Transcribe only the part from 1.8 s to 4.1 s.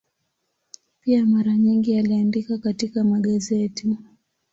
aliandika katika magazeti.